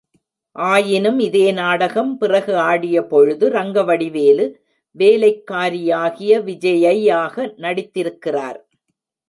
ஆயினும் 0.55 1.19
இதே 1.19 1.51
நாடகம் 1.51 2.17
பிறகு 2.17 2.53
ஆடியபொழுது, 2.53 3.45
ரங்கவடிவேலு, 3.49 4.45
வேலைக்காரியாகிய 4.97 6.39
விஜயையாக 6.45 7.35
நடித்திருக்கிறார். 7.57 8.59